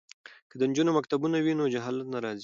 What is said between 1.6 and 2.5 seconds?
جهالت نه راځي.